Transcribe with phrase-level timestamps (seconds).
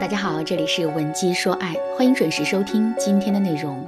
[0.00, 3.86] 大家好，这里是文姬说爱，欢迎准时收听今天的内容。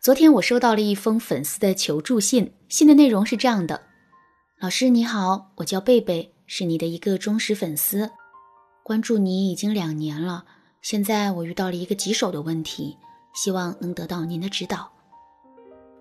[0.00, 3.82] 昨天我收到了一封粉丝的求助信，信的内容是这样的：
[4.58, 8.10] 老师你好，我叫贝贝，是你的一个忠实粉丝，
[8.82, 10.46] 关注你已经两年了。
[10.80, 12.96] 现在我遇到了一个棘手的问题，
[13.34, 14.90] 希望能得到您的指导。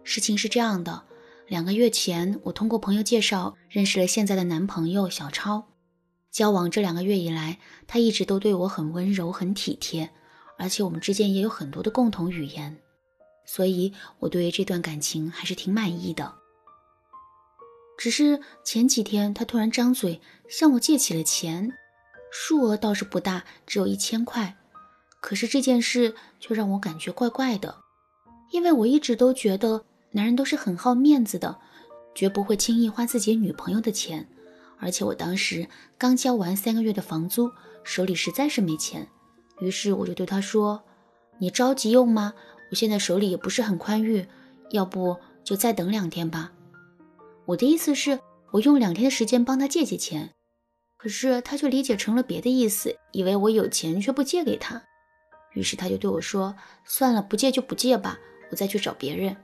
[0.06, 1.04] 事情是这样的，
[1.48, 5.66] 两个月前我通过朋友介绍认识了现在的男朋友小超。
[6.32, 10.10] 交往这两个月以来，他一直都对我很温柔、很体贴，
[10.58, 12.78] 而且我们之间也有很多的共同语言，
[13.46, 16.36] 所以我对于这段感情还是挺满意的。
[17.98, 21.74] 只是前几天他突然张嘴向我借起了钱，
[22.32, 24.58] 数额倒是不大，只有一千块。
[25.20, 27.76] 可是这件事却让我感觉怪怪的，
[28.52, 31.60] 因为我一直都觉得男人都是很好面子的，
[32.16, 34.28] 绝不会轻易花自己女朋友的钱。
[34.82, 35.68] 而且我当时
[35.98, 37.52] 刚交完三个月的房租，
[37.84, 39.08] 手里实在是没钱，
[39.60, 40.84] 于是我就对他说
[41.38, 42.34] ：“你着急用吗？
[42.72, 44.26] 我现在手里也不是很宽裕，
[44.72, 46.52] 要不就再等两天吧。”
[47.46, 48.20] 我的意思是，
[48.52, 50.32] 我用两天的时间帮他借借钱，
[50.98, 54.82] 可是他却理解成了别的意思，以为我有钱却不借给他，
[55.54, 58.18] 于是他就对我说：“算了，不借就不借吧，
[58.50, 59.38] 我再去找别人。”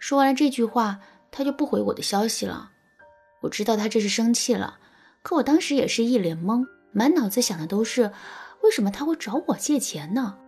[0.00, 0.98] 说完了这句话，
[1.30, 2.72] 他就不回我的消息了。
[3.44, 4.78] 我知道他这是生气了，
[5.22, 8.10] 可我当时也是一脸懵，满脑子想的都是，
[8.62, 10.38] 为什么他会找我借钱呢？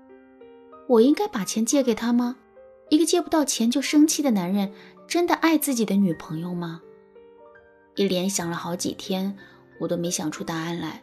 [0.89, 2.37] 我应该把钱借给他吗？
[2.89, 4.73] 一个借不到钱就生气的男人，
[5.07, 6.81] 真的爱自己的女朋友吗？
[7.97, 9.37] 一连想了好几天，
[9.81, 11.03] 我都没想出答案来。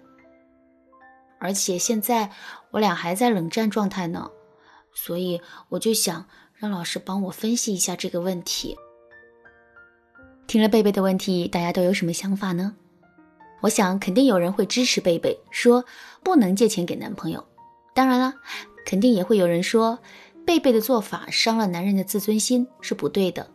[1.40, 2.32] 而且现在
[2.72, 4.32] 我俩还在冷战状态呢，
[4.96, 8.78] 所以我就想让老师帮我分析一下这个问题。
[10.54, 12.76] 听了贝贝的问题，大家都有什么想法呢？
[13.62, 15.84] 我想肯定有人会支持贝贝，说
[16.22, 17.44] 不能借钱给男朋友。
[17.96, 18.36] 当然了，
[18.86, 19.98] 肯定也会有人说
[20.46, 23.50] 贝贝的做法伤了男人的自尊心，是不对的。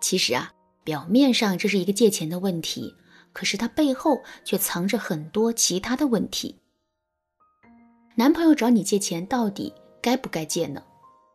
[0.00, 0.52] 其实啊，
[0.84, 2.94] 表面上这是一个借钱的问题，
[3.32, 6.54] 可是它背后却藏着很多其他的问题。
[8.14, 10.80] 男朋友找你借钱，到底该不该借呢？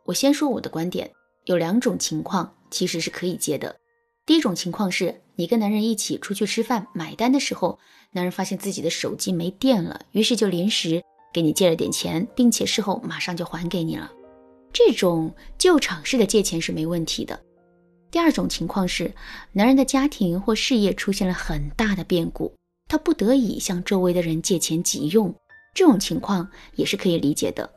[0.05, 1.11] 我先说我的观点，
[1.43, 3.75] 有两种情况其实是可以借的。
[4.25, 7.77] 第一种情况是你跟男人一起出去吃饭买单的时候，
[8.11, 11.03] 男人发现自己的手机没电了，于是就临时
[11.33, 14.09] 给你借了点钱，并且事后马上就还给你了。
[14.71, 17.37] 这种救场式的借钱是没问题的。
[18.09, 19.13] 第二种情况是
[19.51, 22.53] 男人的家庭或事业出现了很大的变故，
[22.87, 25.35] 他不得已向周围的人借钱急用，
[25.75, 27.69] 这种情况也是可以理解的。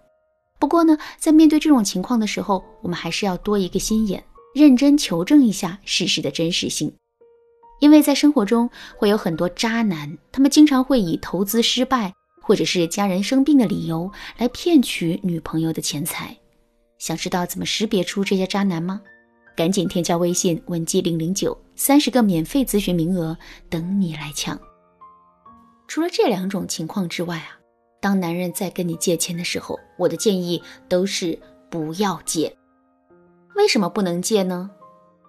[0.61, 4.23] 不过呢，在面对这种情况的时候，我们还是要多一个心眼。
[4.56, 6.91] 认真求证一下事实的真实性，
[7.78, 16.34] 因为在生活中会有很多渣男，他们经常会以投资失败或者是家人生病的理由来骗取女朋友的钱财。
[16.97, 19.03] 想知道怎么识别出这些渣男吗？
[19.55, 23.37] 赶紧添加微信文姬零零九，三十个免费咨询名额
[23.69, 24.59] 等你来抢。
[25.87, 27.61] 除了这两种情况之外啊，
[28.00, 31.38] 当男人在跟你借钱的时候，我的建议都是
[31.71, 32.56] 不要借。
[33.56, 34.71] 为什么不能借呢？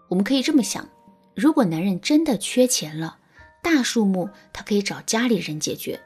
[0.10, 0.86] 我们可以这么想：
[1.34, 3.18] 如果男人真的缺钱了，
[3.64, 5.98] 大数目他可以找家里人解决；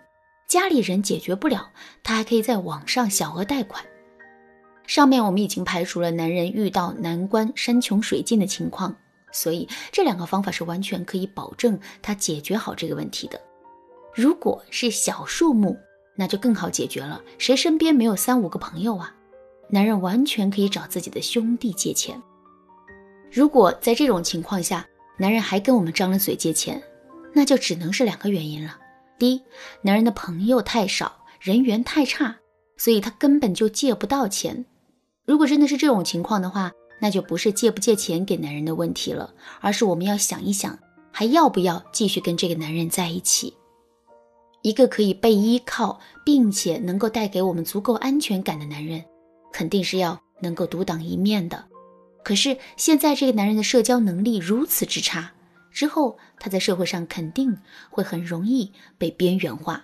[0.47, 1.71] 家里人解决不了，
[2.03, 3.83] 他还可以在网上小额贷款。
[4.85, 8.95] 上面我们已经排除了男人遇到难关山穷水尽的情况，
[9.31, 13.41] 所以这两个方法是完全可以保证他解决好这个问题的。
[14.13, 15.75] 如果是小数目，
[16.15, 17.19] 那就更好解决了。
[17.39, 19.15] 谁身边没有三五个朋友啊？
[19.71, 22.21] 男人完全可以找自己的兄弟借钱。
[23.31, 24.85] 如果在这种情况下，
[25.17, 26.81] 男人还跟我们张了嘴借钱，
[27.33, 28.77] 那就只能是两个原因了：
[29.17, 29.41] 第一，
[29.81, 32.35] 男人的朋友太少，人缘太差，
[32.75, 34.65] 所以他根本就借不到钱。
[35.25, 40.77] 如果真的是这种情况的话，那就不是借不借钱给男人的问题了，而是我们要想一想，
[41.11, 43.53] 还要不要继续跟这个男人在一起？
[44.63, 49.03] 一个可以被依靠，并且能够带给我们足够安全感的男人。
[49.51, 51.65] 肯定是要能够独当一面的，
[52.23, 55.33] 可是现在这个男人的社交能力如此之差，
[55.71, 57.57] 之后他在社会上肯定
[57.89, 59.83] 会很容易被边缘化，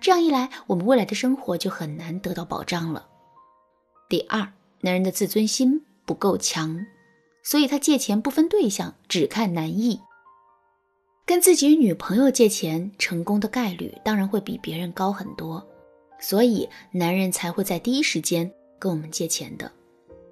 [0.00, 3.06] 这样一来，我们未来的生活就很难得到保障了。
[4.08, 6.86] 第二，男人的自尊心不够强，
[7.44, 10.00] 所以他借钱不分对象，只看男意。
[11.26, 15.64] 跟自己女朋友借钱成功的概率当然会比别人高很多，
[16.18, 18.50] 所以男人才会在第一时间。
[18.80, 19.70] 跟我们借钱的，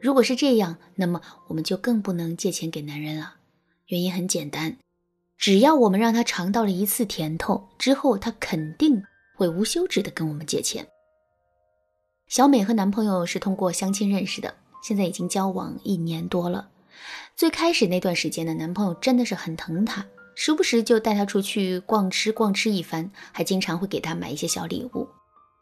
[0.01, 3.35] 如果是这样，那么我们就更不能借钱给男人了。
[3.89, 4.79] 原因很简单，
[5.37, 9.03] 只要我们让他尝到了一次甜头之后，他肯定
[9.37, 10.89] 会无休止的跟我们借钱。
[12.27, 16.71] 小美和男朋友是通过相亲认识的，现在已经交往一年多了。
[17.37, 20.05] 最开始那段时间呢，男朋友真的是很疼她，
[20.35, 25.07] 时不时就带她出去逛吃逛吃一番，还经常会给她买一些小礼物，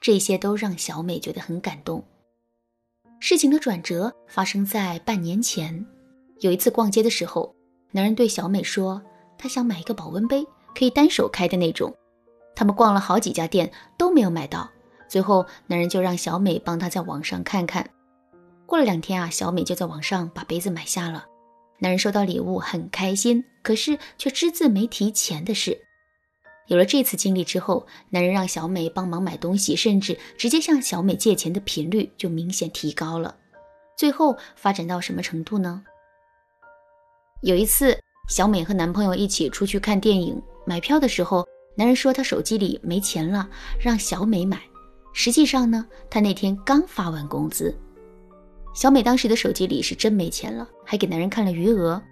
[0.01, 2.05] 这些都让小美觉得很感动。
[3.19, 5.85] 事情的转折发生在半年前，
[6.41, 7.55] 有一次逛街的时候，
[7.91, 9.03] 男人对小美说，
[9.39, 11.93] 他想买一个保温杯，可以单手开的那种。
[12.55, 14.71] 他们逛了好几家店都没有买到。
[15.09, 17.89] 最后，男人就让小美帮他在网上看看。
[18.67, 21.25] 过了两天啊，小美就在网上把杯子买下了。
[21.79, 25.86] 男人收到礼物很开心，可是却只字没提钱的事。
[26.69, 33.37] 有了这次经历之后，男人让小美帮忙买东西，甚至直接向小美借钱的频率就明显提高了。
[33.97, 35.83] 最后发展到什么程度呢？
[37.43, 37.97] 有一次，
[38.29, 41.47] 小美和男朋友一起出去看电影，买票的时候，
[41.77, 43.49] 男人说他手机里没钱了，
[43.79, 44.61] 让小美买。
[45.13, 47.75] 实际上呢，他那天刚发完工资，
[48.75, 52.03] 小美当时的手机里是真没钱了，还给男人看了余额，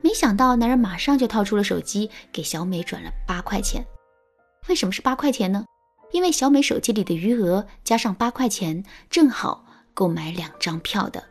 [0.00, 3.84] 没想到男人马上就掏出了手机给小美转了八块钱。
[4.68, 5.64] 为什么是八块钱呢？
[6.12, 11.22] 因为小美手机里的余额加上八块钱，正好够买两张票的。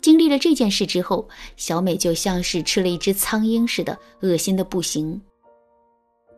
[0.00, 5.20] 经历了这件事之后，小美就像是吃了一只苍蝇似的，恶心的不行。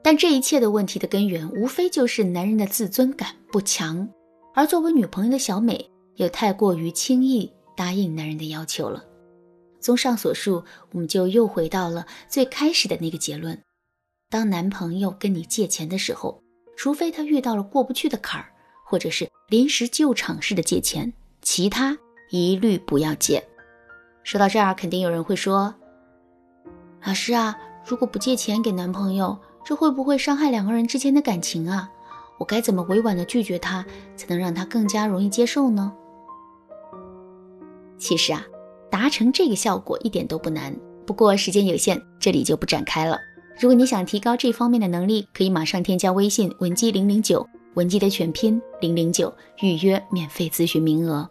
[0.03, 4.09] 但这一切的问题的根源，无非就是男人的自尊感不强，
[4.55, 9.05] 而作为女朋友的小美，又太过于轻易答应男人的要求了。
[9.81, 13.61] 综上所述，我们就又回到了最开始的那个结论：
[14.37, 16.43] 当男朋友跟你借钱的时候，
[16.77, 18.53] 除非他遇到了过不去的坎儿，
[18.85, 21.11] 或者是临时救场式的借钱，
[21.41, 21.97] 其他
[22.29, 23.43] 一律不要借。
[24.25, 25.75] 说到这儿，肯定有人会说
[27.03, 27.57] ：“老师啊，
[27.87, 31.91] 如果不借钱给男朋友？”这会不会伤害两个人之间的感情啊？
[32.39, 33.87] 我该怎么委婉的拒绝他，
[34.17, 35.91] 才能让他更加容易接受呢？
[37.97, 38.45] 其实啊，
[38.91, 40.77] 达成这个效果一点都不难。
[41.07, 43.19] 不过时间有限，这里就不展开了。
[43.59, 51.27] 如果你想提高这方面的能力，可以马上添加微信文姬零零九，文姬的全拼零零九，预约免费咨询名额。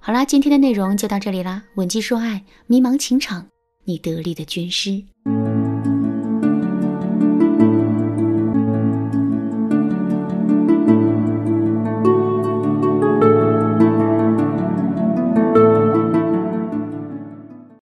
[0.00, 1.62] 好啦，今天的内容就到这里啦。
[1.76, 3.46] 文姬说爱，迷茫情场，
[3.84, 5.04] 你得力的军师。